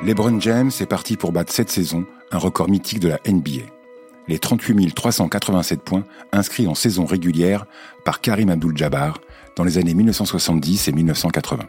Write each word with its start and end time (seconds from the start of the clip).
LeBron 0.00 0.40
James 0.40 0.70
est 0.80 0.86
parti 0.86 1.16
pour 1.16 1.32
battre 1.32 1.52
cette 1.52 1.70
saison 1.70 2.06
un 2.30 2.38
record 2.38 2.70
mythique 2.70 3.00
de 3.00 3.08
la 3.08 3.18
NBA. 3.26 3.64
Les 4.28 4.38
38 4.38 4.94
387 4.94 5.82
points 5.82 6.04
inscrits 6.30 6.68
en 6.68 6.76
saison 6.76 7.04
régulière 7.04 7.66
par 8.04 8.20
Karim 8.20 8.48
Abdul-Jabbar 8.48 9.18
dans 9.56 9.64
les 9.64 9.76
années 9.76 9.94
1970 9.94 10.86
et 10.86 10.92
1980. 10.92 11.64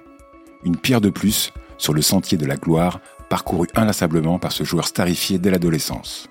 Une 0.63 0.77
pierre 0.77 1.01
de 1.01 1.09
plus 1.09 1.51
sur 1.79 1.93
le 1.93 2.03
sentier 2.03 2.37
de 2.37 2.45
la 2.45 2.55
gloire 2.55 2.99
parcouru 3.29 3.67
inlassablement 3.73 4.37
par 4.37 4.51
ce 4.51 4.63
joueur 4.63 4.85
starifié 4.85 5.39
dès 5.39 5.49
l'adolescence. 5.49 6.29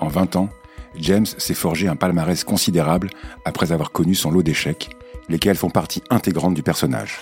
En 0.00 0.08
20 0.08 0.36
ans, 0.36 0.50
James 0.96 1.26
s'est 1.26 1.54
forgé 1.54 1.88
un 1.88 1.96
palmarès 1.96 2.44
considérable 2.44 3.08
après 3.46 3.72
avoir 3.72 3.92
connu 3.92 4.14
son 4.14 4.30
lot 4.30 4.42
d'échecs, 4.42 4.90
lesquels 5.30 5.56
font 5.56 5.70
partie 5.70 6.02
intégrante 6.10 6.52
du 6.52 6.62
personnage. 6.62 7.18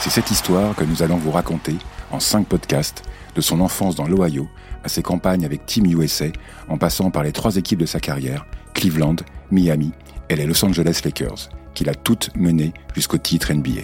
C'est 0.00 0.08
cette 0.08 0.30
histoire 0.30 0.74
que 0.74 0.84
nous 0.84 1.02
allons 1.02 1.18
vous 1.18 1.30
raconter 1.30 1.76
en 2.10 2.20
cinq 2.20 2.46
podcasts, 2.46 3.02
de 3.34 3.42
son 3.42 3.60
enfance 3.60 3.96
dans 3.96 4.08
l'Ohio 4.08 4.48
à 4.82 4.88
ses 4.88 5.02
campagnes 5.02 5.44
avec 5.44 5.66
Team 5.66 5.84
USA, 5.84 6.28
en 6.70 6.78
passant 6.78 7.10
par 7.10 7.22
les 7.22 7.32
trois 7.32 7.56
équipes 7.56 7.80
de 7.80 7.86
sa 7.86 8.00
carrière, 8.00 8.46
Cleveland, 8.72 9.16
Miami 9.50 9.92
et 10.30 10.36
les 10.36 10.46
Los 10.46 10.64
Angeles 10.64 11.02
Lakers, 11.04 11.50
qu'il 11.74 11.90
a 11.90 11.94
toutes 11.94 12.34
menées 12.34 12.72
jusqu'au 12.94 13.18
titre 13.18 13.52
NBA. 13.52 13.82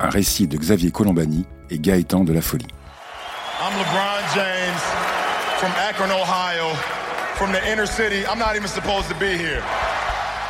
Un 0.00 0.08
récit 0.08 0.48
de 0.48 0.56
Xavier 0.56 0.90
Colombani 0.90 1.44
et 1.68 1.78
Gaëtan 1.78 2.24
de 2.24 2.32
la 2.32 2.40
Folie. 2.40 2.66
I'm 3.60 3.76
LeBron 3.78 4.34
James 4.34 4.80
from 5.58 5.70
Akron, 5.86 6.10
Ohio, 6.10 6.74
from 7.34 7.52
the 7.52 7.86
city. 7.86 8.24
I'm 8.26 8.38
not 8.38 8.56
even 8.56 8.68
supposed 8.68 9.08
to 9.10 9.14
be 9.16 9.36
here. 9.36 9.62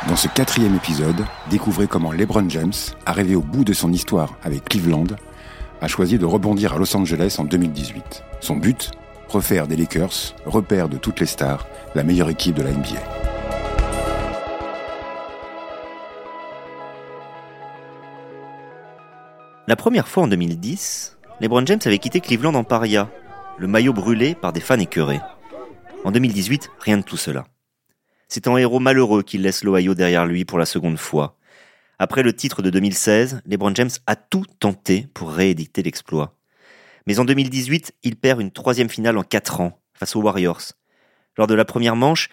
Dans 0.07 0.15
ce 0.15 0.27
quatrième 0.27 0.75
épisode, 0.75 1.25
découvrez 1.51 1.87
comment 1.87 2.11
LeBron 2.11 2.49
James, 2.49 2.73
arrivé 3.05 3.35
au 3.35 3.41
bout 3.41 3.63
de 3.63 3.71
son 3.71 3.93
histoire 3.93 4.33
avec 4.43 4.65
Cleveland, 4.65 5.05
a 5.79 5.87
choisi 5.87 6.17
de 6.17 6.25
rebondir 6.25 6.73
à 6.73 6.79
Los 6.79 6.95
Angeles 6.97 7.35
en 7.37 7.43
2018. 7.43 8.23
Son 8.39 8.55
but 8.55 8.91
Refaire 9.29 9.67
des 9.67 9.77
Lakers, 9.77 10.35
repère 10.45 10.89
de 10.89 10.97
toutes 10.97 11.19
les 11.19 11.25
stars, 11.27 11.67
la 11.95 12.03
meilleure 12.03 12.29
équipe 12.29 12.55
de 12.55 12.63
la 12.63 12.71
NBA. 12.71 12.99
La 19.67 19.75
première 19.75 20.07
fois 20.07 20.23
en 20.23 20.27
2010, 20.27 21.17
LeBron 21.39 21.65
James 21.65 21.79
avait 21.85 21.99
quitté 21.99 22.19
Cleveland 22.21 22.55
en 22.55 22.63
paria, 22.63 23.07
le 23.57 23.67
maillot 23.67 23.93
brûlé 23.93 24.35
par 24.35 24.51
des 24.51 24.61
fans 24.61 24.79
écœurés. 24.79 25.21
En 26.03 26.11
2018, 26.11 26.71
rien 26.79 26.97
de 26.97 27.03
tout 27.03 27.17
cela. 27.17 27.45
C'est 28.33 28.47
un 28.47 28.55
héros 28.55 28.79
malheureux 28.79 29.23
qui 29.23 29.37
laisse 29.37 29.61
l'Ohio 29.61 29.93
derrière 29.93 30.25
lui 30.25 30.45
pour 30.45 30.57
la 30.57 30.65
seconde 30.65 30.97
fois. 30.97 31.37
Après 31.99 32.23
le 32.23 32.33
titre 32.33 32.61
de 32.61 32.69
2016, 32.69 33.41
LeBron 33.45 33.75
James 33.75 33.89
a 34.07 34.15
tout 34.15 34.45
tenté 34.57 35.09
pour 35.13 35.33
rééditer 35.33 35.83
l'exploit. 35.83 36.37
Mais 37.05 37.19
en 37.19 37.25
2018, 37.25 37.91
il 38.03 38.15
perd 38.15 38.39
une 38.39 38.51
troisième 38.51 38.87
finale 38.87 39.17
en 39.17 39.23
quatre 39.23 39.59
ans 39.59 39.81
face 39.93 40.15
aux 40.15 40.21
Warriors. 40.21 40.61
Lors 41.37 41.47
de 41.47 41.53
la 41.55 41.65
première 41.65 41.97
manche, 41.97 42.29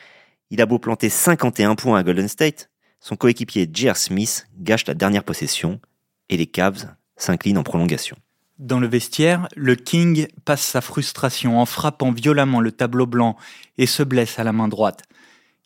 il 0.50 0.60
a 0.60 0.66
beau 0.66 0.78
planter 0.78 1.08
51 1.08 1.74
points 1.74 1.98
à 1.98 2.04
Golden 2.04 2.28
State, 2.28 2.70
son 3.00 3.16
coéquipier 3.16 3.68
J.R. 3.68 3.96
Smith 3.96 4.46
gâche 4.56 4.86
la 4.86 4.94
dernière 4.94 5.24
possession 5.24 5.80
et 6.28 6.36
les 6.36 6.46
Cavs 6.46 6.94
s'inclinent 7.16 7.58
en 7.58 7.64
prolongation. 7.64 8.16
Dans 8.60 8.78
le 8.78 8.86
vestiaire, 8.86 9.48
le 9.56 9.74
King 9.74 10.28
passe 10.44 10.62
sa 10.62 10.80
frustration 10.80 11.58
en 11.58 11.66
frappant 11.66 12.12
violemment 12.12 12.60
le 12.60 12.70
tableau 12.70 13.06
blanc 13.06 13.36
et 13.78 13.86
se 13.86 14.04
blesse 14.04 14.38
à 14.38 14.44
la 14.44 14.52
main 14.52 14.68
droite. 14.68 15.02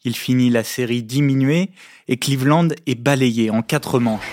Il 0.04 0.16
finit 0.16 0.50
la 0.50 0.64
série 0.64 1.04
diminuée 1.04 1.70
et 2.08 2.16
Cleveland 2.16 2.68
est 2.86 2.96
balayé 2.96 3.50
en 3.50 3.62
quatre 3.62 4.00
manches. 4.00 4.32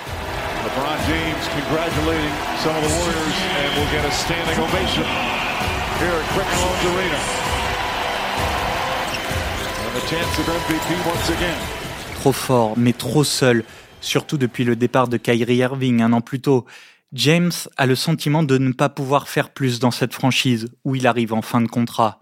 Trop 12.15 12.31
fort, 12.31 12.73
mais 12.75 12.93
trop 12.93 13.23
seul, 13.23 13.63
surtout 14.01 14.37
depuis 14.37 14.63
le 14.63 14.75
départ 14.75 15.07
de 15.07 15.17
Kyrie 15.17 15.57
Irving 15.57 16.01
un 16.01 16.13
an 16.13 16.21
plus 16.21 16.41
tôt. 16.41 16.65
James 17.13 17.51
a 17.77 17.85
le 17.85 17.95
sentiment 17.95 18.41
de 18.41 18.57
ne 18.57 18.71
pas 18.71 18.89
pouvoir 18.89 19.29
faire 19.29 19.51
plus 19.51 19.79
dans 19.79 19.91
cette 19.91 20.13
franchise 20.13 20.67
où 20.83 20.95
il 20.95 21.05
arrive 21.05 21.33
en 21.33 21.41
fin 21.43 21.61
de 21.61 21.67
contrat. 21.67 22.19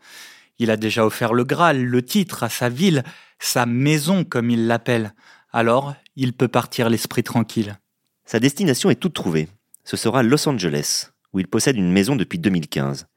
Il 0.60 0.72
a 0.72 0.78
déjà 0.78 1.06
offert 1.06 1.34
le 1.34 1.44
Graal, 1.44 1.84
le 1.84 2.02
titre 2.04 2.44
à 2.44 2.50
sa 2.50 2.70
ville, 2.70 3.04
sa 3.40 3.66
maison 3.66 4.24
comme 4.24 4.50
il 4.50 4.68
l'appelle. 4.68 5.14
Alors, 5.52 5.96
il 6.16 6.34
peut 6.34 6.48
partir 6.48 6.90
l'esprit 6.90 7.24
tranquille. 7.24 7.78
Sa 8.26 8.40
destination 8.40 8.90
est 8.90 9.00
toute 9.00 9.14
trouvée. 9.14 9.48
Ce 9.84 9.98
sera 9.98 10.24
Los 10.24 10.50
Angeles, 10.50 11.12
où 11.34 11.40
il 11.40 11.48
possède 11.48 11.78
une 11.78 11.92
maison 11.92 12.16
depuis 12.16 12.40
2015. 12.40 13.08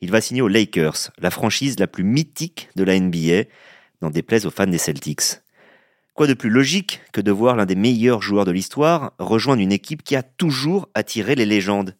Il 0.00 0.10
va 0.10 0.20
signer 0.20 0.42
aux 0.42 0.48
Lakers, 0.48 1.10
la 1.18 1.30
franchise 1.30 1.78
la 1.78 1.86
plus 1.86 2.04
mythique 2.04 2.68
de 2.76 2.84
la 2.84 2.98
NBA, 2.98 3.44
n'en 4.02 4.10
déplaise 4.10 4.46
aux 4.46 4.50
fans 4.50 4.66
des 4.66 4.78
Celtics. 4.78 5.40
Quoi 6.14 6.26
de 6.26 6.34
plus 6.34 6.50
logique 6.50 7.00
que 7.12 7.20
de 7.20 7.30
voir 7.30 7.56
l'un 7.56 7.66
des 7.66 7.76
meilleurs 7.76 8.22
joueurs 8.22 8.46
de 8.46 8.50
l'histoire 8.50 9.12
rejoindre 9.18 9.62
une 9.62 9.72
équipe 9.72 10.02
qui 10.02 10.16
a 10.16 10.22
toujours 10.22 10.88
attiré 10.94 11.34
les 11.34 11.46
légendes? 11.46 11.94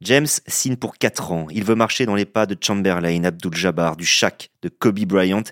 James 0.00 0.28
signe 0.46 0.76
pour 0.76 0.96
4 0.96 1.32
ans. 1.32 1.46
Il 1.50 1.64
veut 1.64 1.74
marcher 1.74 2.06
dans 2.06 2.14
les 2.14 2.24
pas 2.24 2.46
de 2.46 2.56
Chamberlain, 2.60 3.24
Abdul-Jabbar, 3.24 3.96
du 3.96 4.06
Shaq, 4.06 4.50
de 4.62 4.68
Kobe 4.68 5.00
Bryant 5.00 5.42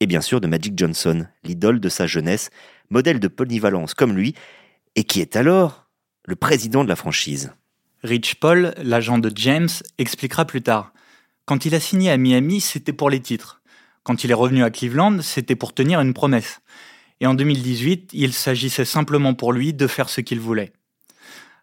et 0.00 0.06
bien 0.06 0.20
sûr 0.20 0.40
de 0.40 0.46
Magic 0.46 0.76
Johnson, 0.76 1.26
l'idole 1.44 1.80
de 1.80 1.88
sa 1.88 2.06
jeunesse, 2.06 2.50
modèle 2.90 3.20
de 3.20 3.28
polyvalence 3.28 3.94
comme 3.94 4.16
lui, 4.16 4.34
et 4.96 5.04
qui 5.04 5.20
est 5.20 5.36
alors 5.36 5.86
le 6.26 6.36
président 6.36 6.84
de 6.84 6.88
la 6.88 6.96
franchise? 6.96 7.52
Rich 8.02 8.34
Paul, 8.36 8.74
l'agent 8.82 9.18
de 9.18 9.30
James, 9.34 9.68
expliquera 9.98 10.44
plus 10.44 10.62
tard. 10.62 10.92
Quand 11.46 11.64
il 11.64 11.74
a 11.74 11.80
signé 11.80 12.10
à 12.10 12.16
Miami, 12.16 12.60
c'était 12.60 12.92
pour 12.92 13.08
les 13.08 13.20
titres. 13.20 13.62
Quand 14.02 14.24
il 14.24 14.30
est 14.30 14.34
revenu 14.34 14.62
à 14.62 14.70
Cleveland, 14.70 15.22
c'était 15.22 15.56
pour 15.56 15.72
tenir 15.72 16.00
une 16.00 16.12
promesse. 16.12 16.60
Et 17.20 17.26
en 17.26 17.34
2018, 17.34 18.10
il 18.12 18.32
s'agissait 18.32 18.84
simplement 18.84 19.34
pour 19.34 19.52
lui 19.52 19.72
de 19.72 19.86
faire 19.86 20.08
ce 20.08 20.20
qu'il 20.20 20.40
voulait. 20.40 20.72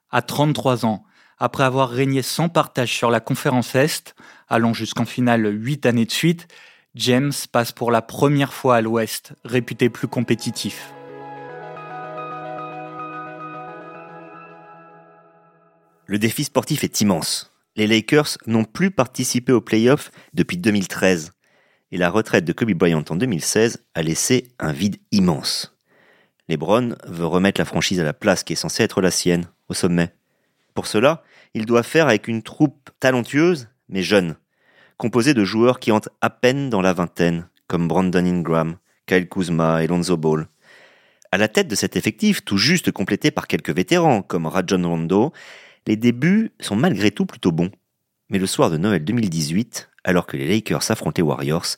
À 0.09 0.21
33 0.21 0.85
ans, 0.85 1.03
après 1.41 1.63
avoir 1.63 1.89
régné 1.89 2.21
sans 2.21 2.49
partage 2.49 2.93
sur 2.93 3.09
la 3.09 3.19
conférence 3.19 3.73
Est, 3.73 4.13
allant 4.47 4.73
jusqu'en 4.73 5.05
finale 5.05 5.47
huit 5.51 5.87
années 5.87 6.05
de 6.05 6.11
suite, 6.11 6.47
James 6.93 7.33
passe 7.51 7.71
pour 7.71 7.89
la 7.89 8.03
première 8.03 8.53
fois 8.53 8.75
à 8.75 8.81
l'Ouest, 8.81 9.33
réputé 9.43 9.89
plus 9.89 10.07
compétitif. 10.07 10.93
Le 16.05 16.19
défi 16.19 16.43
sportif 16.43 16.83
est 16.83 17.01
immense. 17.01 17.51
Les 17.75 17.87
Lakers 17.87 18.37
n'ont 18.45 18.65
plus 18.65 18.91
participé 18.91 19.51
aux 19.51 19.61
playoffs 19.61 20.11
depuis 20.35 20.57
2013 20.57 21.31
et 21.91 21.97
la 21.97 22.11
retraite 22.11 22.45
de 22.45 22.53
Kobe 22.53 22.73
Bryant 22.73 23.03
en 23.09 23.15
2016 23.15 23.83
a 23.95 24.03
laissé 24.03 24.53
un 24.59 24.73
vide 24.73 24.97
immense. 25.11 25.75
LeBron 26.49 26.95
veut 27.07 27.25
remettre 27.25 27.59
la 27.59 27.65
franchise 27.65 27.99
à 27.99 28.03
la 28.03 28.13
place 28.13 28.43
qui 28.43 28.53
est 28.53 28.57
censée 28.57 28.83
être 28.83 29.01
la 29.01 29.09
sienne, 29.09 29.49
au 29.69 29.73
sommet. 29.73 30.13
Pour 30.75 30.87
cela, 30.87 31.23
il 31.53 31.65
doit 31.65 31.83
faire 31.83 32.07
avec 32.07 32.27
une 32.27 32.43
troupe 32.43 32.89
talentueuse 32.99 33.67
mais 33.89 34.01
jeune, 34.01 34.35
composée 34.97 35.33
de 35.33 35.43
joueurs 35.43 35.79
qui 35.79 35.91
entrent 35.91 36.11
à 36.21 36.29
peine 36.29 36.69
dans 36.69 36.81
la 36.81 36.93
vingtaine, 36.93 37.47
comme 37.67 37.87
Brandon 37.87 38.25
Ingram, 38.25 38.77
Kyle 39.05 39.27
Kuzma 39.27 39.83
et 39.83 39.87
Lonzo 39.87 40.17
Ball. 40.17 40.47
À 41.31 41.37
la 41.37 41.47
tête 41.47 41.67
de 41.67 41.75
cet 41.75 41.95
effectif, 41.95 42.43
tout 42.43 42.57
juste 42.57 42.91
complété 42.91 43.31
par 43.31 43.47
quelques 43.47 43.73
vétérans 43.75 44.21
comme 44.21 44.47
Rajon 44.47 44.81
Rondo, 44.83 45.33
les 45.87 45.95
débuts 45.95 46.51
sont 46.59 46.75
malgré 46.75 47.11
tout 47.11 47.25
plutôt 47.25 47.51
bons. 47.51 47.71
Mais 48.29 48.39
le 48.39 48.47
soir 48.47 48.69
de 48.69 48.77
Noël 48.77 49.03
2018, 49.03 49.89
alors 50.03 50.25
que 50.25 50.37
les 50.37 50.47
Lakers 50.47 50.89
affrontent 50.89 51.17
les 51.17 51.23
Warriors, 51.23 51.77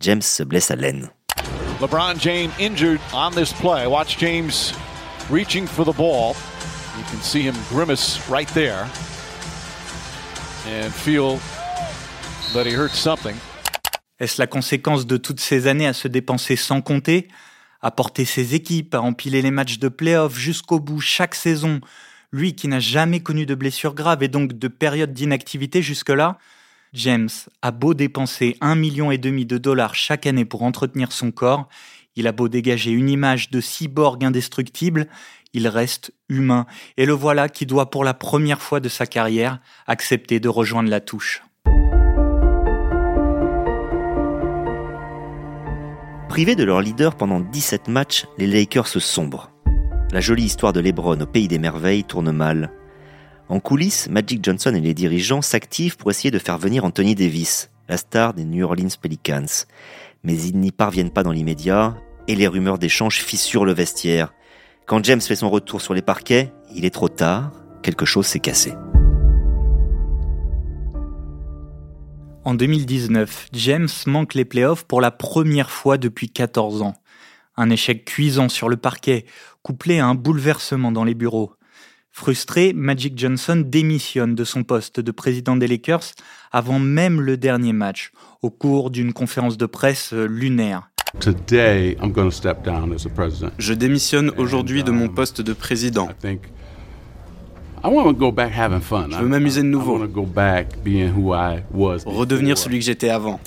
James 0.00 0.22
se 0.22 0.42
blesse 0.42 0.70
à 0.70 0.76
l'aine. 0.76 1.10
LeBron 1.80 2.14
James 2.18 2.50
injured 2.60 3.00
on 3.12 3.30
this 3.30 3.52
play. 3.52 3.86
Watch 3.86 4.18
James 4.18 4.72
reaching 5.30 5.66
for 5.66 5.84
the 5.84 5.96
ball. 5.96 6.34
You 6.96 7.04
can 7.10 7.20
see 7.22 7.42
him 7.42 7.54
grimace 7.70 8.20
right 8.28 8.48
there 8.54 8.86
and 10.66 10.90
feel 10.90 11.38
that 12.54 12.64
something. 12.88 13.36
Est-ce 14.18 14.40
la 14.40 14.46
conséquence 14.46 15.06
de 15.06 15.16
toutes 15.16 15.40
ces 15.40 15.66
années 15.66 15.86
à 15.86 15.92
se 15.92 16.08
dépenser 16.08 16.56
sans 16.56 16.80
compter, 16.80 17.28
à 17.80 17.90
porter 17.90 18.24
ses 18.24 18.54
équipes, 18.54 18.94
à 18.94 19.00
empiler 19.00 19.42
les 19.42 19.50
matchs 19.50 19.78
de 19.78 19.88
playoff 19.88 20.38
jusqu'au 20.38 20.78
bout 20.78 21.00
chaque 21.00 21.34
saison, 21.34 21.80
lui 22.32 22.54
qui 22.54 22.68
n'a 22.68 22.80
jamais 22.80 23.20
connu 23.20 23.46
de 23.46 23.54
blessure 23.54 23.94
grave 23.94 24.22
et 24.22 24.28
donc 24.28 24.52
de 24.52 24.68
période 24.68 25.12
d'inactivité 25.12 25.82
jusque-là 25.82 26.38
James 26.92 27.30
a 27.62 27.70
beau 27.70 27.94
dépenser 27.94 28.56
un 28.60 28.74
million 28.74 29.10
et 29.10 29.18
demi 29.18 29.46
de 29.46 29.58
dollars 29.58 29.94
chaque 29.94 30.26
année 30.26 30.44
pour 30.44 30.62
entretenir 30.62 31.10
son 31.10 31.30
corps, 31.30 31.68
il 32.16 32.26
a 32.26 32.32
beau 32.32 32.48
dégager 32.48 32.90
une 32.90 33.08
image 33.08 33.50
de 33.50 33.60
cyborg 33.60 34.22
indestructible, 34.22 35.08
il 35.54 35.68
reste 35.68 36.12
humain, 36.28 36.66
et 36.96 37.06
le 37.06 37.12
voilà 37.12 37.48
qui 37.48 37.66
doit 37.66 37.90
pour 37.90 38.04
la 38.04 38.14
première 38.14 38.62
fois 38.62 38.80
de 38.80 38.88
sa 38.88 39.06
carrière 39.06 39.60
accepter 39.86 40.40
de 40.40 40.48
rejoindre 40.48 40.90
la 40.90 41.00
touche. 41.00 41.42
Privés 46.28 46.56
de 46.56 46.64
leur 46.64 46.80
leader 46.80 47.14
pendant 47.14 47.40
17 47.40 47.88
matchs, 47.88 48.26
les 48.38 48.46
Lakers 48.46 48.88
se 48.88 49.00
sombrent. 49.00 49.50
La 50.12 50.20
jolie 50.20 50.44
histoire 50.44 50.72
de 50.72 50.80
LeBron 50.80 51.20
au 51.20 51.26
pays 51.26 51.48
des 51.48 51.58
merveilles 51.58 52.04
tourne 52.04 52.32
mal. 52.32 52.70
En 53.50 53.60
coulisses, 53.60 54.08
Magic 54.08 54.42
Johnson 54.42 54.74
et 54.74 54.80
les 54.80 54.94
dirigeants 54.94 55.42
s'activent 55.42 55.98
pour 55.98 56.10
essayer 56.10 56.30
de 56.30 56.38
faire 56.38 56.56
venir 56.56 56.86
Anthony 56.86 57.14
Davis, 57.14 57.70
la 57.88 57.98
star 57.98 58.32
des 58.32 58.46
New 58.46 58.64
Orleans 58.64 58.88
Pelicans. 59.00 59.66
Mais 60.24 60.34
ils 60.34 60.56
n'y 60.56 60.72
parviennent 60.72 61.10
pas 61.10 61.22
dans 61.22 61.32
l'immédiat 61.32 61.96
et 62.28 62.34
les 62.34 62.46
rumeurs 62.46 62.78
d'échange 62.78 63.18
fissurent 63.18 63.66
le 63.66 63.74
vestiaire. 63.74 64.32
Quand 64.86 65.04
James 65.04 65.20
fait 65.20 65.36
son 65.36 65.48
retour 65.48 65.80
sur 65.80 65.94
les 65.94 66.02
parquets, 66.02 66.52
il 66.74 66.84
est 66.84 66.90
trop 66.90 67.08
tard, 67.08 67.52
quelque 67.82 68.04
chose 68.04 68.26
s'est 68.26 68.40
cassé. 68.40 68.74
En 72.44 72.54
2019, 72.54 73.48
James 73.52 73.88
manque 74.06 74.34
les 74.34 74.44
playoffs 74.44 74.84
pour 74.84 75.00
la 75.00 75.12
première 75.12 75.70
fois 75.70 75.98
depuis 75.98 76.28
14 76.28 76.82
ans. 76.82 76.94
Un 77.56 77.70
échec 77.70 78.04
cuisant 78.04 78.48
sur 78.48 78.68
le 78.68 78.76
parquet, 78.76 79.24
couplé 79.62 80.00
à 80.00 80.06
un 80.06 80.16
bouleversement 80.16 80.90
dans 80.90 81.04
les 81.04 81.14
bureaux. 81.14 81.54
Frustré, 82.10 82.72
Magic 82.74 83.16
Johnson 83.16 83.62
démissionne 83.64 84.34
de 84.34 84.44
son 84.44 84.64
poste 84.64 84.98
de 84.98 85.12
président 85.12 85.56
des 85.56 85.68
Lakers 85.68 86.12
avant 86.50 86.80
même 86.80 87.20
le 87.20 87.36
dernier 87.36 87.72
match, 87.72 88.10
au 88.42 88.50
cours 88.50 88.90
d'une 88.90 89.12
conférence 89.12 89.56
de 89.56 89.66
presse 89.66 90.12
euh, 90.12 90.26
lunaire. 90.26 90.91
Je 93.58 93.72
démissionne 93.72 94.30
aujourd'hui 94.38 94.82
de 94.82 94.90
mon 94.90 95.06
um, 95.06 95.14
poste 95.14 95.40
de 95.42 95.52
président. 95.52 96.08
Je 97.84 99.18
veux 99.18 99.28
m'amuser 99.28 99.62
de 99.62 99.66
nouveau. 99.66 99.98
Redevenir 102.06 102.56
celui 102.56 102.78
que 102.78 102.84
j'étais 102.84 103.10
avant. 103.10 103.40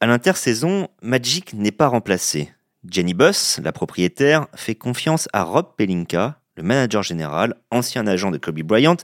À 0.00 0.06
l'intersaison, 0.06 0.88
Magic 1.02 1.52
n'est 1.52 1.72
pas 1.72 1.88
remplacé. 1.88 2.50
Jenny 2.88 3.12
Buss, 3.12 3.60
la 3.62 3.72
propriétaire, 3.72 4.46
fait 4.54 4.74
confiance 4.76 5.28
à 5.32 5.42
Rob 5.42 5.66
Pelinka, 5.76 6.40
le 6.56 6.62
manager 6.62 7.02
général, 7.02 7.54
ancien 7.70 8.06
agent 8.06 8.30
de 8.30 8.38
Kobe 8.38 8.62
Bryant, 8.62 8.96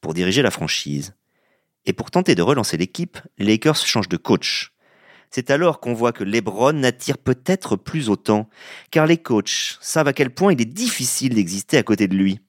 pour 0.00 0.14
diriger 0.14 0.42
la 0.42 0.50
franchise. 0.50 1.14
Et 1.84 1.92
pour 1.92 2.10
tenter 2.10 2.34
de 2.34 2.42
relancer 2.42 2.76
l'équipe, 2.76 3.18
les 3.38 3.46
Lakers 3.46 3.76
changent 3.76 4.08
de 4.08 4.16
coach. 4.16 4.72
C'est 5.30 5.50
alors 5.50 5.80
qu'on 5.80 5.94
voit 5.94 6.12
que 6.12 6.24
LeBron 6.24 6.72
n'attire 6.72 7.18
peut-être 7.18 7.76
plus 7.76 8.08
autant, 8.08 8.48
car 8.90 9.06
les 9.06 9.18
coachs 9.18 9.78
savent 9.80 10.08
à 10.08 10.12
quel 10.12 10.30
point 10.30 10.52
il 10.52 10.60
est 10.60 10.64
difficile 10.64 11.34
d'exister 11.34 11.78
à 11.78 11.82
côté 11.82 12.08
de 12.08 12.14
lui. 12.14 12.40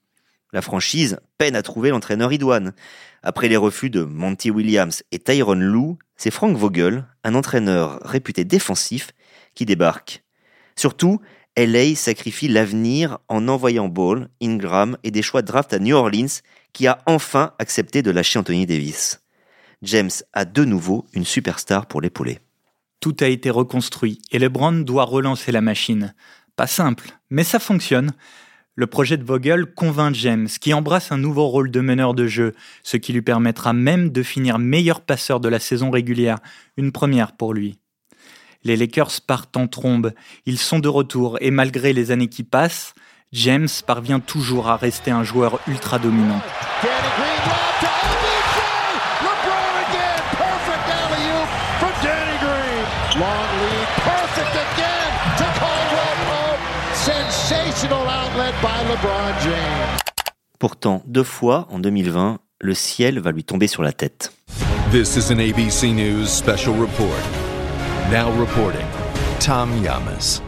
La 0.53 0.61
franchise 0.61 1.19
peine 1.37 1.55
à 1.55 1.61
trouver 1.61 1.89
l'entraîneur 1.89 2.31
idoine. 2.31 2.73
Après 3.21 3.49
les 3.49 3.57
refus 3.57 3.89
de 3.89 4.03
Monty 4.03 4.49
Williams 4.49 5.03
et 5.11 5.19
Tyron 5.19 5.55
Lue, 5.55 5.97
c'est 6.15 6.31
Frank 6.31 6.55
Vogel, 6.55 7.05
un 7.23 7.35
entraîneur 7.35 7.99
réputé 8.03 8.45
défensif, 8.45 9.11
qui 9.55 9.65
débarque. 9.65 10.23
Surtout, 10.75 11.19
LA 11.57 11.95
sacrifie 11.95 12.47
l'avenir 12.47 13.17
en 13.27 13.47
envoyant 13.47 13.89
Ball, 13.89 14.29
Ingram 14.41 14.97
et 15.03 15.11
des 15.11 15.21
choix 15.21 15.41
de 15.41 15.47
draft 15.47 15.73
à 15.73 15.79
New 15.79 15.95
Orleans, 15.95 16.41
qui 16.71 16.87
a 16.87 16.99
enfin 17.07 17.53
accepté 17.59 18.01
de 18.01 18.11
lâcher 18.11 18.39
Anthony 18.39 18.65
Davis. 18.65 19.21
James 19.81 20.11
a 20.33 20.45
de 20.45 20.63
nouveau 20.63 21.05
une 21.13 21.25
superstar 21.25 21.87
pour 21.87 21.99
l'épauler. 21.99 22.39
Tout 22.99 23.15
a 23.19 23.27
été 23.27 23.49
reconstruit 23.49 24.21
et 24.31 24.39
LeBron 24.39 24.71
doit 24.73 25.05
relancer 25.05 25.51
la 25.51 25.61
machine. 25.61 26.13
Pas 26.55 26.67
simple, 26.67 27.11
mais 27.29 27.43
ça 27.43 27.59
fonctionne. 27.59 28.11
Le 28.75 28.87
projet 28.87 29.17
de 29.17 29.23
Vogel 29.23 29.65
convainc 29.65 30.13
James, 30.15 30.47
qui 30.47 30.73
embrasse 30.73 31.11
un 31.11 31.17
nouveau 31.17 31.47
rôle 31.47 31.71
de 31.71 31.79
meneur 31.79 32.13
de 32.13 32.27
jeu, 32.27 32.53
ce 32.83 32.97
qui 32.97 33.11
lui 33.11 33.23
permettra 33.23 33.73
même 33.73 34.09
de 34.09 34.21
finir 34.21 34.59
meilleur 34.59 35.01
passeur 35.01 35.39
de 35.39 35.49
la 35.49 35.59
saison 35.59 35.89
régulière, 35.89 36.37
une 36.77 36.91
première 36.91 37.31
pour 37.31 37.53
lui. 37.53 37.79
Les 38.63 38.75
Lakers 38.75 39.21
partent 39.25 39.57
en 39.57 39.67
trombe, 39.67 40.13
ils 40.45 40.59
sont 40.59 40.79
de 40.79 40.89
retour 40.89 41.37
et 41.41 41.51
malgré 41.51 41.93
les 41.93 42.11
années 42.11 42.27
qui 42.27 42.43
passent, 42.43 42.93
James 43.31 43.67
parvient 43.85 44.19
toujours 44.19 44.67
à 44.67 44.77
rester 44.77 45.11
un 45.11 45.23
joueur 45.23 45.59
ultra 45.67 45.99
dominant. 45.99 46.41
Pourtant, 60.59 61.01
deux 61.07 61.23
fois 61.23 61.67
en 61.71 61.79
2020, 61.79 62.37
le 62.59 62.73
ciel 62.75 63.19
va 63.19 63.31
lui 63.31 63.43
tomber 63.43 63.67
sur 63.67 63.81
la 63.81 63.93
tête. 63.93 64.31
This 64.91 65.15
is 65.15 65.31
an 65.31 65.39
ABC 65.39 65.91
News 65.93 66.27
special 66.27 66.75
report. 66.79 67.19
Now 68.11 68.31
reporting, 68.39 68.85
Tom 69.39 69.71
Yamas. 69.83 70.41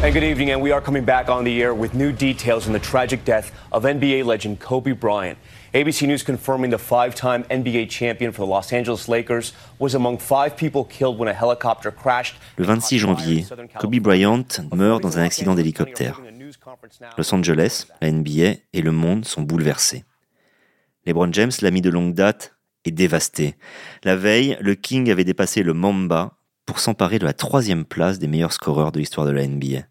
And 0.00 0.12
good 0.14 0.22
evening, 0.22 0.52
and 0.52 0.62
we 0.62 0.70
are 0.70 0.80
coming 0.80 1.04
back 1.04 1.28
on 1.28 1.42
the 1.42 1.60
air 1.60 1.74
with 1.74 1.92
new 1.92 2.12
details 2.12 2.68
on 2.68 2.72
the 2.72 2.78
tragic 2.78 3.24
death 3.24 3.50
of 3.72 3.82
NBA 3.82 4.24
legend 4.24 4.60
Kobe 4.60 4.92
Bryant. 4.92 5.36
ABC 5.74 6.06
News 6.06 6.22
confirming 6.22 6.70
the 6.70 6.78
five-time 6.78 7.44
NBA 7.50 7.90
champion 7.90 8.30
for 8.30 8.42
the 8.42 8.46
Los 8.46 8.72
Angeles 8.72 9.08
Lakers 9.08 9.52
was 9.80 9.94
among 9.94 10.18
five 10.18 10.56
people 10.56 10.84
killed 10.84 11.18
when 11.18 11.28
a 11.28 11.34
helicopter 11.34 11.90
crashed. 11.90 12.36
Le 12.58 12.64
26 12.64 12.98
janvier, 12.98 13.44
Kobe 13.80 13.98
Bryant 14.00 14.60
meurt 14.72 15.02
dans 15.02 15.18
un 15.18 15.22
accident 15.22 15.56
d'hélicoptère. 15.56 16.20
Los 17.16 17.34
Angeles, 17.34 17.86
la 18.00 18.10
NBA 18.10 18.60
et 18.72 18.82
le 18.82 18.92
monde 18.92 19.24
sont 19.24 19.42
bouleversés. 19.42 20.04
LeBron 21.06 21.32
James, 21.32 21.52
l'ami 21.62 21.80
de 21.80 21.90
longue 21.90 22.14
date, 22.14 22.56
est 22.84 22.90
dévasté. 22.90 23.56
La 24.04 24.16
veille, 24.16 24.56
le 24.60 24.74
King 24.74 25.10
avait 25.10 25.24
dépassé 25.24 25.62
le 25.62 25.74
Mamba 25.74 26.38
pour 26.66 26.80
s'emparer 26.80 27.18
de 27.18 27.24
la 27.24 27.32
troisième 27.32 27.84
place 27.84 28.18
des 28.18 28.28
meilleurs 28.28 28.52
scoreurs 28.52 28.92
de 28.92 28.98
l'histoire 28.98 29.26
de 29.26 29.32
la 29.32 29.46
NBA. 29.46 29.84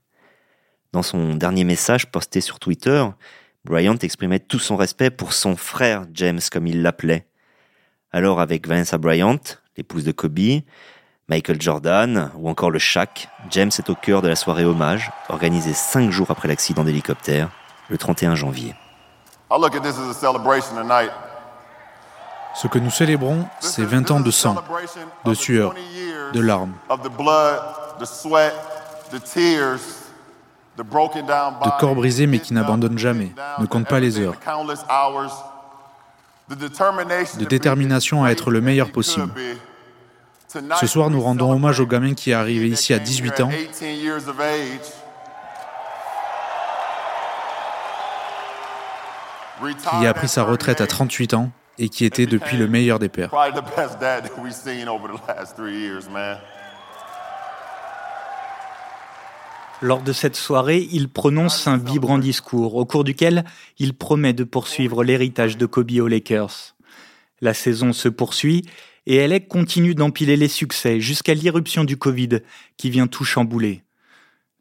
Dans 0.94 1.04
son 1.04 1.36
dernier 1.36 1.63
message 1.63 2.12
posté 2.12 2.39
sur 2.42 2.59
Twitter, 2.59 3.06
Bryant 3.65 3.98
exprimait 3.98 4.39
tout 4.39 4.59
son 4.59 4.77
respect 4.77 5.09
pour 5.09 5.33
son 5.33 5.56
frère 5.56 6.06
James, 6.13 6.39
comme 6.51 6.68
il 6.68 6.81
l'appelait. 6.81 7.27
Alors 8.12 8.39
avec 8.39 8.68
Vanessa 8.68 8.98
Bryant, 8.98 9.39
l'épouse 9.75 10.06
de 10.06 10.12
Kobe, 10.12 10.62
Michael 11.30 11.62
Jordan 11.62 12.32
ou 12.38 12.48
encore 12.48 12.72
le 12.72 12.80
Shaq, 12.80 13.28
James 13.50 13.72
est 13.78 13.90
au 13.90 13.96
cœur 13.96 14.22
de 14.22 14.30
la 14.30 14.38
soirée 14.38 14.64
hommage, 14.64 15.12
organisée 15.28 15.74
cinq 15.74 16.10
jours 16.10 16.32
après 16.32 16.48
l'accident 16.48 16.86
d'hélicoptère, 16.86 17.50
le 17.90 17.98
31 17.98 18.36
janvier. 18.36 18.76
Ce 22.56 22.68
que 22.68 22.80
nous 22.80 22.90
célébrons, 22.90 23.46
c'est 23.60 23.84
20 23.84 24.12
ans 24.12 24.22
de 24.22 24.32
sang, 24.32 24.56
de 25.26 25.34
sueur, 25.34 25.76
de 26.31 26.40
larmes, 26.40 26.76
de 30.78 31.80
corps 31.80 31.96
brisés 31.96 32.28
mais 32.28 32.40
qui 32.40 32.54
n'abandonnent 32.54 32.98
jamais, 32.98 33.34
ne 33.60 33.66
comptent 33.66 33.90
pas 33.90 34.00
les 34.00 34.18
heures, 34.18 34.36
de 36.50 37.46
détermination 37.46 38.24
à 38.24 38.30
être 38.30 38.50
le 38.50 38.62
meilleur 38.62 38.94
possible. 38.94 39.34
Ce 40.47 40.87
soir, 40.87 41.09
nous 41.09 41.21
rendons 41.21 41.51
hommage 41.51 41.80
au 41.80 41.85
gamin 41.85 42.13
qui 42.13 42.31
est 42.31 42.33
arrivé 42.33 42.68
ici 42.68 42.94
à 42.94 42.99
18 42.99 43.42
ans 43.42 43.49
qui 49.99 50.06
a 50.06 50.13
pris 50.13 50.27
sa 50.27 50.44
retraite 50.44 50.81
à 50.81 50.87
38 50.87 51.33
ans 51.33 51.51
et 51.80 51.89
qui 51.89 52.06
était 52.06 52.25
depuis 52.25 52.57
le 52.57 52.68
meilleur 52.68 52.99
des 52.99 53.09
pères. 53.09 53.31
Lors 59.81 60.01
de 60.01 60.13
cette 60.13 60.35
soirée, 60.35 60.87
il 60.92 61.09
prononce 61.09 61.68
un 61.68 61.77
vibrant 61.77 62.18
discours 62.18 62.75
au 62.75 62.85
cours 62.85 63.04
duquel 63.04 63.44
il 63.77 63.95
promet 63.95 64.33
de 64.33 64.44
poursuivre 64.44 65.04
l'héritage 65.04 65.57
de 65.57 65.66
Kobe 65.66 65.92
aux 65.99 66.07
Lakers. 66.07 66.75
La 67.42 67.54
saison 67.54 67.94
se 67.94 68.09
poursuit 68.09 68.66
et 69.09 69.26
LA 69.26 69.40
continue 69.40 69.95
d'empiler 69.95 70.35
les 70.35 70.49
succès 70.49 70.99
jusqu'à 70.99 71.33
l'irruption 71.33 71.85
du 71.85 71.95
Covid 71.95 72.42
qui 72.76 72.90
vient 72.90 73.07
tout 73.07 73.23
chambouler. 73.23 73.83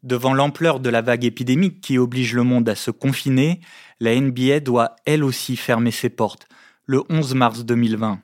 Devant 0.03 0.33
l'ampleur 0.33 0.79
de 0.79 0.89
la 0.89 1.01
vague 1.01 1.25
épidémique 1.25 1.81
qui 1.81 1.97
oblige 1.97 2.33
le 2.33 2.43
monde 2.43 2.69
à 2.69 2.75
se 2.75 2.89
confiner, 2.89 3.59
la 3.99 4.15
NBA 4.15 4.61
doit 4.61 4.95
elle 5.05 5.25
aussi 5.25 5.57
fermer 5.57 5.91
ses 5.91 6.09
portes 6.09 6.47
le 6.85 7.03
11 7.09 7.35
mars 7.35 7.65
2020. 7.65 8.21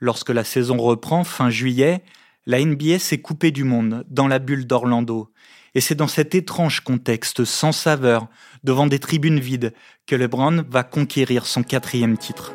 Lorsque 0.00 0.30
la 0.30 0.42
saison 0.42 0.76
reprend 0.76 1.22
fin 1.22 1.50
juillet, 1.50 2.02
la 2.46 2.62
NBA 2.62 2.98
s'est 2.98 3.20
coupée 3.20 3.52
du 3.52 3.62
monde 3.62 4.04
dans 4.08 4.26
la 4.26 4.40
bulle 4.40 4.66
d'Orlando. 4.66 5.30
Et 5.76 5.80
c'est 5.80 5.94
dans 5.94 6.08
cet 6.08 6.34
étrange 6.34 6.80
contexte 6.80 7.44
sans 7.44 7.70
saveur, 7.70 8.26
devant 8.64 8.88
des 8.88 8.98
tribunes 8.98 9.38
vides, 9.38 9.72
que 10.08 10.16
LeBron 10.16 10.64
va 10.68 10.82
conquérir 10.82 11.46
son 11.46 11.62
quatrième 11.62 12.18
titre. 12.18 12.54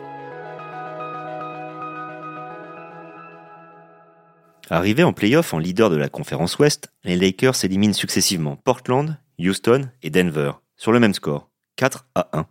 Arrivés 4.71 5.03
en 5.03 5.13
playoff 5.13 5.55
en 5.55 5.57
leader 5.57 5.89
de 5.89 5.95
la 5.95 6.09
conférence 6.09 6.59
Ouest, 6.59 6.89
les 7.03 7.15
Lakers 7.15 7.65
éliminent 7.65 7.93
successivement 7.93 8.55
Portland, 8.55 9.17
Houston 9.39 9.89
et 10.03 10.11
Denver, 10.11 10.51
sur 10.77 10.91
le 10.91 10.99
même 10.99 11.15
score, 11.15 11.49
4 11.77 12.05
à 12.13 12.29
1. 12.33 12.45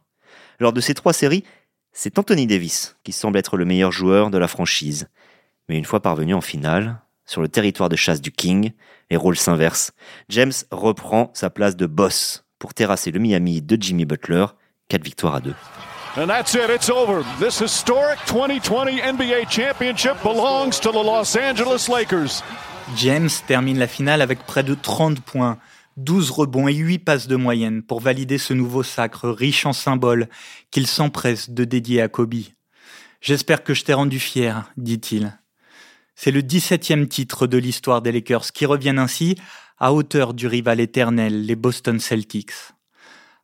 Lors 0.59 0.73
de 0.73 0.81
ces 0.81 0.95
trois 0.95 1.13
séries, 1.13 1.45
c'est 1.93 2.19
Anthony 2.19 2.49
Davis 2.49 2.97
qui 3.05 3.13
semble 3.13 3.39
être 3.39 3.57
le 3.57 3.65
meilleur 3.65 3.93
joueur 3.93 4.31
de 4.31 4.39
la 4.39 4.49
franchise. 4.49 5.09
Mais 5.69 5.79
une 5.79 5.85
fois 5.85 6.03
parvenu 6.03 6.35
en 6.35 6.41
finale, 6.41 7.01
sur 7.25 7.41
le 7.41 7.49
territoire 7.49 7.89
de 7.89 7.97
chasse 7.97 8.21
du 8.21 8.33
King, 8.33 8.73
les 9.11 9.17
rôles 9.17 9.37
s'inversent. 9.37 9.93
James 10.29 10.53
reprend 10.73 11.31
sa 11.35 11.51
place 11.51 11.77
de 11.77 11.87
boss 11.87 12.45
pour 12.59 12.75
terrasser 12.75 13.13
le 13.13 13.21
Miami 13.21 13.63
de 13.63 13.81
Jimmy 13.81 14.07
Butler, 14.07 14.47
4 14.89 15.05
victoires 15.05 15.37
à 15.37 15.41
2. 15.41 15.55
And 16.19 16.27
that's 16.27 16.57
it, 16.57 16.69
it's 16.69 16.91
over. 16.91 17.23
This 17.39 17.61
historic 17.61 18.19
2020 18.27 19.01
NBA 19.01 19.49
championship 19.49 20.21
belongs 20.25 20.81
to 20.81 20.91
the 20.91 20.97
Los 20.97 21.37
Angeles 21.37 21.89
Lakers. 21.89 22.43
James 22.97 23.31
termine 23.47 23.79
la 23.79 23.87
finale 23.87 24.21
avec 24.21 24.41
près 24.45 24.65
de 24.65 24.75
30 24.75 25.21
points, 25.21 25.59
12 25.97 26.33
rebonds 26.33 26.67
et 26.67 26.75
8 26.75 26.99
passes 26.99 27.29
de 27.29 27.37
moyenne 27.37 27.85
pour 27.85 28.01
valider 28.01 28.37
ce 28.37 28.53
nouveau 28.53 28.83
sacre 28.83 29.29
riche 29.29 29.65
en 29.65 29.73
symboles 29.73 30.29
qu'il 30.73 30.89
s'empresse 30.89 31.51
de 31.51 31.63
dédier 31.63 32.03
à 32.03 32.09
Kobe. 32.09 32.35
J'espère 33.21 33.63
que 33.63 33.73
je 33.73 33.85
t'ai 33.85 33.93
rendu 33.93 34.19
fier, 34.19 34.73
dit-il. 34.77 35.39
C'est 36.17 36.33
le 36.33 36.43
17e 36.43 37.07
titre 37.07 37.47
de 37.47 37.59
l'histoire 37.59 38.03
des 38.03 38.11
Lakers 38.11 38.51
qui 38.51 38.67
reviennent 38.67 38.99
ainsi 38.99 39.37
à 39.79 39.93
hauteur 39.93 40.35
du 40.35 40.49
rival 40.49 40.81
éternel, 40.81 41.47
les 41.47 41.55
Boston 41.55 42.01
Celtics. 42.01 42.55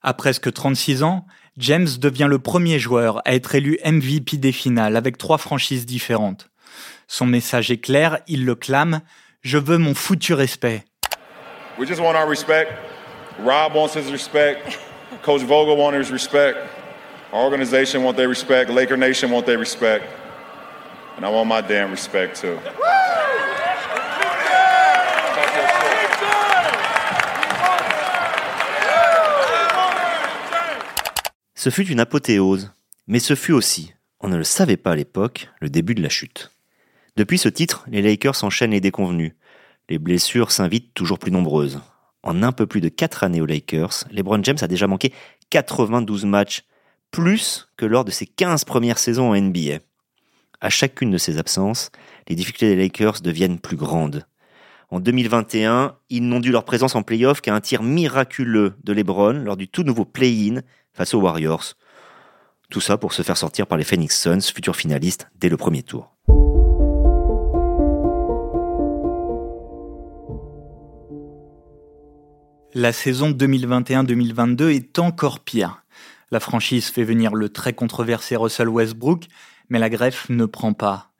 À 0.03 0.13
presque 0.13 0.53
36 0.53 1.05
ans, 1.05 1.25
James 1.57 1.89
devient 2.01 2.27
le 2.29 2.41
premier 2.41 2.81
joueur 2.81 3.23
à 3.25 3.35
être 3.35 3.55
élu 3.55 3.79
MVP 3.85 4.39
des 4.39 4.51
finales 4.51 4.97
avec 4.97 5.19
trois 5.19 5.39
franchises 5.39 5.87
différentes. 5.87 6.49
Son 7.07 7.27
message 7.27 7.71
est 7.71 7.79
clair, 7.79 8.19
il 8.27 8.45
le 8.45 8.57
clame 8.57 9.01
Je 9.43 9.59
veux 9.59 9.79
mon 9.79 9.95
foutu 9.95 10.35
respect. 10.35 10.85
We 11.79 11.87
just 11.87 12.01
want 12.01 12.17
our 12.17 12.29
respect. 12.29 12.69
Rob 13.39 13.75
wants 13.75 13.95
his 13.95 14.11
respect. 14.11 14.79
Coach 15.23 15.43
Vogel 15.43 15.77
wants 15.77 15.97
his 15.97 16.11
respect. 16.11 16.57
Our 17.33 17.45
organization 17.45 18.03
wants 18.03 18.17
their 18.17 18.29
respect. 18.29 18.71
Laker 18.71 18.97
Nation 18.97 19.31
wants 19.31 19.47
their 19.47 19.59
respect. 19.59 20.05
And 21.17 21.25
I 21.25 21.31
want 21.31 21.47
my 21.47 21.61
damn 21.61 21.91
respect 21.91 22.41
too. 22.41 22.59
Ce 31.65 31.71
fut 31.71 31.89
une 31.89 32.01
apothéose, 32.01 32.73
mais 33.07 33.19
ce 33.21 33.35
fut 33.35 33.53
aussi, 33.53 33.95
on 34.21 34.29
ne 34.29 34.37
le 34.37 34.45
savait 34.45 34.77
pas 34.77 34.91
à 34.91 34.97
l'époque, 34.97 35.49
le 35.63 35.71
début 35.71 35.95
de 35.95 36.03
la 36.03 36.11
chute. 36.11 36.51
Depuis 37.17 37.39
ce 37.39 37.49
titre, 37.49 37.87
les 37.89 38.03
Lakers 38.03 38.45
enchaînent 38.45 38.73
les 38.73 38.83
déconvenus. 38.83 39.33
Les 39.89 39.99
blessures 39.99 40.51
s'invitent 40.51 40.93
toujours 40.93 41.19
plus 41.19 41.33
nombreuses. 41.33 41.81
En 42.23 42.43
un 42.43 42.53
peu 42.53 42.67
plus 42.67 42.83
de 42.83 42.91
4 42.91 43.25
années 43.25 43.41
aux 43.41 43.47
Lakers, 43.47 44.05
LeBron 44.11 44.43
James 44.43 44.59
a 44.61 44.69
déjà 44.69 44.87
manqué 44.87 45.15
92 45.49 46.27
matchs, 46.27 46.65
plus 47.11 47.67
que 47.79 47.87
lors 47.87 48.05
de 48.05 48.11
ses 48.11 48.27
15 48.27 48.67
premières 48.67 48.99
saisons 48.99 49.31
en 49.31 49.35
NBA. 49.35 49.79
À 50.61 50.69
chacune 50.69 51.13
de 51.13 51.17
ces 51.17 51.39
absences, 51.39 51.91
les 52.29 52.37
difficultés 52.37 52.77
des 52.77 52.83
Lakers 52.83 53.23
deviennent 53.23 53.59
plus 53.59 53.79
grandes. 53.79 54.27
En 54.91 55.01
2021, 55.01 55.97
ils 56.11 56.27
n'ont 56.27 56.41
dû 56.41 56.53
leur 56.53 56.65
présence 56.65 56.95
en 56.95 57.03
playoff 57.03 57.41
qu'à 57.41 57.55
un 57.55 57.61
tir 57.61 57.83
miraculeux 57.83 58.75
de 58.85 58.93
LeBron 58.93 59.33
lors 59.33 59.57
du 59.57 59.69
tout 59.69 59.83
nouveau 59.83 60.05
play-in 60.05 60.61
face 60.93 61.15
aux 61.15 61.21
Warriors. 61.21 61.75
Tout 62.71 62.81
ça 62.81 62.97
pour 62.97 63.13
se 63.13 63.23
faire 63.23 63.37
sortir 63.37 63.67
par 63.67 63.79
les 63.79 63.85
Phoenix 63.85 64.21
Suns, 64.21 64.41
futurs 64.41 64.77
finalistes, 64.77 65.29
dès 65.37 65.49
le 65.49 65.57
premier 65.57 65.83
tour. 65.83 66.15
La 72.77 72.93
saison 72.93 73.31
2021-2022 73.31 74.75
est 74.75 74.99
encore 74.99 75.41
pire. 75.41 75.85
La 76.33 76.41
franchise 76.41 76.89
fait 76.89 77.05
venir 77.05 77.35
le 77.35 77.49
très 77.49 77.73
controversé 77.73 78.35
Russell 78.35 78.69
Westbrook, 78.69 79.27
mais 79.69 79.79
la 79.79 79.89
greffe 79.89 80.29
ne 80.29 80.45
prend 80.45 80.73
pas. 80.73 81.14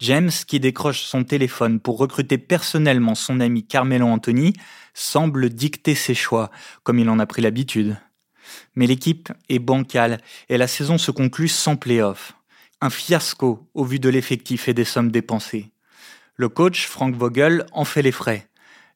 James, 0.00 0.30
qui 0.46 0.60
décroche 0.60 1.02
son 1.02 1.24
téléphone 1.24 1.78
pour 1.78 1.98
recruter 1.98 2.38
personnellement 2.38 3.14
son 3.14 3.38
ami 3.38 3.64
Carmelo 3.64 4.06
Anthony, 4.06 4.54
semble 4.94 5.50
dicter 5.50 5.94
ses 5.94 6.14
choix, 6.14 6.50
comme 6.82 6.98
il 6.98 7.08
en 7.10 7.18
a 7.18 7.26
pris 7.26 7.42
l'habitude. 7.42 7.96
Mais 8.74 8.86
l'équipe 8.86 9.30
est 9.48 9.58
bancale 9.58 10.20
et 10.48 10.56
la 10.56 10.66
saison 10.66 10.96
se 10.96 11.10
conclut 11.10 11.48
sans 11.48 11.76
play-off. 11.76 12.34
Un 12.80 12.90
fiasco 12.90 13.68
au 13.74 13.84
vu 13.84 13.98
de 13.98 14.08
l'effectif 14.08 14.68
et 14.68 14.74
des 14.74 14.84
sommes 14.84 15.10
dépensées. 15.10 15.70
Le 16.34 16.48
coach, 16.48 16.86
Frank 16.86 17.14
Vogel, 17.14 17.66
en 17.72 17.84
fait 17.84 18.00
les 18.00 18.12
frais. 18.12 18.48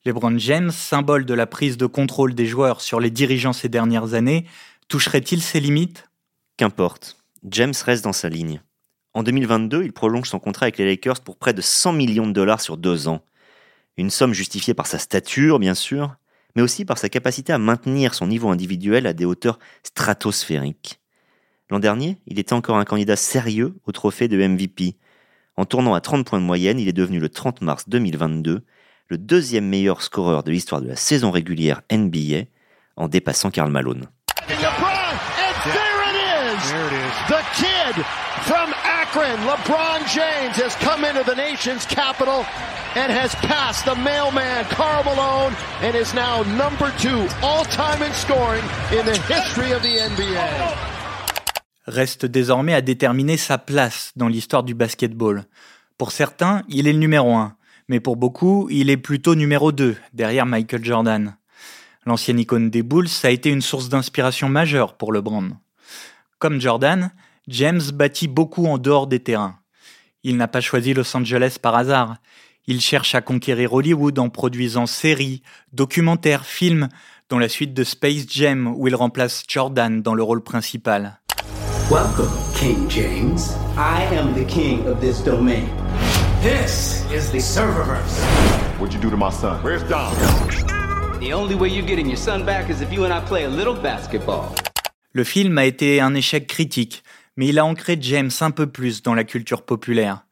LeBron 0.06 0.38
James, 0.38 0.70
symbole 0.70 1.26
de 1.26 1.34
la 1.34 1.46
prise 1.46 1.76
de 1.76 1.86
contrôle 1.86 2.34
des 2.34 2.46
joueurs 2.46 2.80
sur 2.80 2.98
les 2.98 3.10
dirigeants 3.10 3.52
ces 3.52 3.68
dernières 3.68 4.14
années, 4.14 4.46
toucherait-il 4.88 5.42
ses 5.42 5.60
limites? 5.60 6.08
Qu'importe, 6.56 7.18
James 7.44 7.74
reste 7.84 8.04
dans 8.04 8.12
sa 8.14 8.30
ligne. 8.30 8.62
En 9.14 9.22
2022, 9.22 9.84
il 9.84 9.92
prolonge 9.92 10.28
son 10.28 10.40
contrat 10.40 10.64
avec 10.64 10.78
les 10.78 10.86
Lakers 10.86 11.20
pour 11.20 11.36
près 11.36 11.54
de 11.54 11.60
100 11.60 11.92
millions 11.92 12.26
de 12.26 12.32
dollars 12.32 12.60
sur 12.60 12.76
deux 12.76 13.06
ans. 13.06 13.24
Une 13.96 14.10
somme 14.10 14.34
justifiée 14.34 14.74
par 14.74 14.88
sa 14.88 14.98
stature, 14.98 15.60
bien 15.60 15.74
sûr, 15.74 16.16
mais 16.56 16.62
aussi 16.62 16.84
par 16.84 16.98
sa 16.98 17.08
capacité 17.08 17.52
à 17.52 17.58
maintenir 17.58 18.14
son 18.14 18.26
niveau 18.26 18.48
individuel 18.48 19.06
à 19.06 19.12
des 19.12 19.24
hauteurs 19.24 19.60
stratosphériques. 19.84 21.00
L'an 21.70 21.78
dernier, 21.78 22.18
il 22.26 22.40
était 22.40 22.52
encore 22.52 22.76
un 22.76 22.84
candidat 22.84 23.16
sérieux 23.16 23.76
au 23.86 23.92
trophée 23.92 24.26
de 24.26 24.44
MVP. 24.44 24.96
En 25.56 25.64
tournant 25.64 25.94
à 25.94 26.00
30 26.00 26.26
points 26.26 26.40
de 26.40 26.44
moyenne, 26.44 26.80
il 26.80 26.88
est 26.88 26.92
devenu 26.92 27.20
le 27.20 27.28
30 27.28 27.62
mars 27.62 27.88
2022 27.88 28.64
le 29.08 29.18
deuxième 29.18 29.66
meilleur 29.68 30.02
scoreur 30.02 30.42
de 30.42 30.50
l'histoire 30.50 30.80
de 30.80 30.88
la 30.88 30.96
saison 30.96 31.30
régulière 31.30 31.82
NBA, 31.92 32.46
en 32.96 33.08
dépassant 33.08 33.50
Karl 33.50 33.70
Malone. 33.70 34.08
Akron, 39.04 39.36
LeBron 39.46 40.00
James 40.08 40.56
has 40.56 40.74
come 40.76 41.04
into 41.04 41.22
the 41.24 41.34
nation's 41.36 41.84
capital 41.84 42.46
and 42.96 43.12
has 43.12 43.34
passed 43.34 43.84
the 43.84 43.94
mailman 43.96 44.64
Carl 44.70 45.04
Malone 45.04 45.52
and 45.82 45.94
is 45.94 46.14
now 46.14 46.42
number 46.56 46.90
two 46.98 47.28
all-time 47.42 48.02
in 48.02 48.12
scoring 48.14 48.64
in 48.92 49.04
the 49.04 49.18
history 49.28 49.72
of 49.72 49.82
the 49.82 49.98
NBA. 49.98 50.40
Reste 51.86 52.24
désormais 52.24 52.72
à 52.72 52.80
déterminer 52.80 53.36
sa 53.36 53.58
place 53.58 54.12
dans 54.16 54.28
l'histoire 54.28 54.62
du 54.62 54.74
basketball. 54.74 55.44
Pour 55.98 56.10
certains, 56.10 56.62
il 56.70 56.88
est 56.88 56.94
le 56.94 56.98
numéro 56.98 57.34
un, 57.34 57.56
mais 57.88 58.00
pour 58.00 58.16
beaucoup, 58.16 58.68
il 58.70 58.88
est 58.88 58.96
plutôt 58.96 59.34
numéro 59.34 59.70
2, 59.70 59.96
derrière 60.14 60.46
Michael 60.46 60.82
Jordan. 60.82 61.36
L'ancienne 62.06 62.38
icône 62.40 62.70
des 62.70 62.82
Bulls 62.82 63.08
a 63.22 63.30
été 63.30 63.50
une 63.50 63.60
source 63.60 63.90
d'inspiration 63.90 64.48
majeure 64.48 64.96
pour 64.96 65.12
LeBron. 65.12 65.50
Comme 66.38 66.58
Jordan, 66.58 67.10
James 67.48 67.82
bâtit 67.92 68.28
beaucoup 68.28 68.66
en 68.66 68.78
dehors 68.78 69.06
des 69.06 69.20
terrains. 69.20 69.56
Il 70.22 70.38
n'a 70.38 70.48
pas 70.48 70.62
choisi 70.62 70.94
Los 70.94 71.14
Angeles 71.14 71.58
par 71.60 71.74
hasard. 71.74 72.16
Il 72.66 72.80
cherche 72.80 73.14
à 73.14 73.20
conquérir 73.20 73.74
Hollywood 73.74 74.18
en 74.18 74.30
produisant 74.30 74.86
séries, 74.86 75.42
documentaires, 75.74 76.46
films, 76.46 76.88
dont 77.28 77.38
la 77.38 77.50
suite 77.50 77.74
de 77.74 77.84
Space 77.84 78.24
Jam 78.28 78.72
où 78.74 78.88
il 78.88 78.94
remplace 78.94 79.44
Jordan 79.46 80.00
dans 80.00 80.14
le 80.14 80.22
rôle 80.22 80.42
principal. 80.42 81.20
Welcome, 81.90 82.32
King 82.54 82.88
James. 82.88 83.54
I 83.76 84.04
am 84.16 84.32
the 84.32 84.46
king 84.46 84.86
of 84.86 85.00
this 85.00 85.22
domain. 85.22 85.68
This 86.40 87.04
is 87.12 87.30
the 87.30 87.40
serververse. 87.40 88.22
What'd 88.80 88.94
you 88.94 89.00
do 89.00 89.10
to 89.10 89.16
my 89.18 89.30
son? 89.30 89.62
Where's 89.62 89.82
Dom? 89.86 90.14
The 91.20 91.34
only 91.34 91.54
way 91.54 91.68
you're 91.68 91.86
getting 91.86 92.06
your 92.06 92.16
son 92.16 92.46
back 92.46 92.70
is 92.70 92.80
if 92.80 92.90
you 92.90 93.04
and 93.04 93.12
I 93.12 93.20
play 93.20 93.44
a 93.44 93.50
little 93.50 93.74
basketball. 93.74 94.54
Le 95.12 95.22
film 95.22 95.58
a 95.58 95.64
été 95.64 96.00
un 96.00 96.12
échec 96.14 96.48
critique, 96.48 97.03
mais 97.36 97.48
il 97.48 97.58
a 97.58 97.64
ancré 97.64 97.98
James 98.00 98.30
un 98.40 98.50
peu 98.50 98.66
plus 98.66 99.02
dans 99.02 99.14
la 99.14 99.24
culture 99.24 99.62
populaire. 99.62 100.26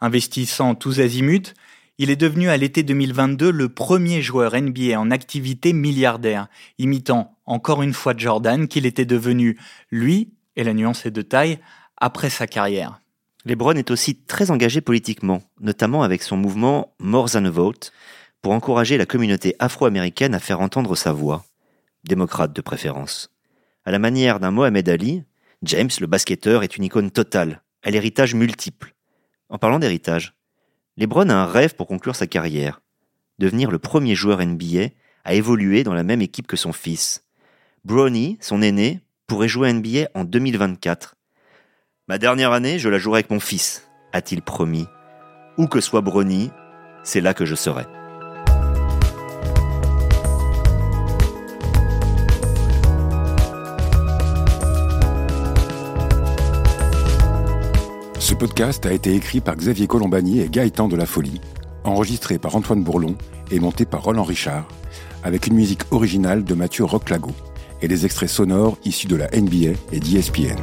Investissant 0.00 0.74
tous 0.74 1.00
azimuts, 1.00 1.54
il 1.98 2.10
est 2.10 2.16
devenu 2.16 2.48
à 2.48 2.56
l'été 2.56 2.82
2022 2.82 3.50
le 3.50 3.68
premier 3.68 4.22
joueur 4.22 4.60
NBA 4.60 4.98
en 4.98 5.10
activité 5.10 5.72
milliardaire, 5.72 6.48
imitant 6.78 7.36
encore 7.46 7.82
une 7.82 7.92
fois 7.92 8.14
Jordan 8.16 8.66
qu'il 8.66 8.86
était 8.86 9.04
devenu, 9.04 9.58
lui, 9.90 10.32
et 10.56 10.64
la 10.64 10.74
nuance 10.74 11.06
est 11.06 11.10
de 11.10 11.22
taille, 11.22 11.58
après 11.96 12.30
sa 12.30 12.46
carrière. 12.46 13.00
LeBron 13.44 13.74
est 13.74 13.90
aussi 13.90 14.16
très 14.16 14.50
engagé 14.50 14.80
politiquement, 14.80 15.42
notamment 15.60 16.02
avec 16.02 16.22
son 16.22 16.36
mouvement 16.36 16.94
More 16.98 17.30
Than 17.30 17.44
a 17.44 17.50
Vote, 17.50 17.92
pour 18.40 18.52
encourager 18.52 18.98
la 18.98 19.06
communauté 19.06 19.54
afro-américaine 19.58 20.34
à 20.34 20.40
faire 20.40 20.60
entendre 20.60 20.96
sa 20.96 21.12
voix, 21.12 21.44
démocrate 22.04 22.52
de 22.52 22.60
préférence. 22.60 23.30
À 23.84 23.90
la 23.90 23.98
manière 23.98 24.40
d'un 24.40 24.50
Mohamed 24.50 24.88
Ali, 24.88 25.24
James, 25.62 25.90
le 26.00 26.06
basketteur, 26.06 26.64
est 26.64 26.76
une 26.76 26.84
icône 26.84 27.10
totale, 27.10 27.62
à 27.82 27.90
l'héritage 27.90 28.34
multiple. 28.34 28.94
En 29.48 29.58
parlant 29.58 29.78
d'héritage, 29.78 30.34
LeBron 30.96 31.28
a 31.28 31.34
un 31.34 31.46
rêve 31.46 31.74
pour 31.76 31.86
conclure 31.86 32.16
sa 32.16 32.26
carrière, 32.26 32.80
devenir 33.38 33.70
le 33.70 33.78
premier 33.78 34.14
joueur 34.14 34.44
NBA 34.44 34.88
à 35.24 35.34
évoluer 35.34 35.84
dans 35.84 35.94
la 35.94 36.02
même 36.02 36.20
équipe 36.20 36.48
que 36.48 36.56
son 36.56 36.72
fils. 36.72 37.24
Bronny, 37.84 38.38
son 38.40 38.60
aîné, 38.60 39.00
pourrait 39.26 39.48
jouer 39.48 39.72
NBA 39.72 40.08
en 40.14 40.24
2024. 40.24 41.14
Ma 42.08 42.18
dernière 42.18 42.52
année, 42.52 42.78
je 42.78 42.88
la 42.88 42.98
jouerai 42.98 43.18
avec 43.18 43.30
mon 43.30 43.40
fils, 43.40 43.88
a-t-il 44.12 44.42
promis. 44.42 44.86
Où 45.58 45.68
que 45.68 45.80
soit 45.80 46.00
Bronny, 46.00 46.50
c'est 47.04 47.20
là 47.20 47.34
que 47.34 47.44
je 47.44 47.54
serai. 47.54 47.84
Podcast 58.42 58.84
a 58.86 58.92
été 58.92 59.14
écrit 59.14 59.40
par 59.40 59.54
Xavier 59.54 59.86
Colombani 59.86 60.40
et 60.40 60.48
Gaëtan 60.48 60.88
de 60.88 60.96
la 60.96 61.06
Folie, 61.06 61.40
enregistré 61.84 62.38
par 62.38 62.56
Antoine 62.56 62.82
Bourlon 62.82 63.14
et 63.52 63.60
monté 63.60 63.84
par 63.84 64.02
Roland 64.02 64.24
Richard, 64.24 64.66
avec 65.22 65.46
une 65.46 65.54
musique 65.54 65.82
originale 65.92 66.42
de 66.42 66.52
Mathieu 66.54 66.82
Roclago 66.82 67.30
et 67.82 67.86
des 67.86 68.04
extraits 68.04 68.28
sonores 68.28 68.78
issus 68.84 69.06
de 69.06 69.14
la 69.14 69.28
NBA 69.28 69.78
et 69.92 70.00
d'ESPN. 70.00 70.58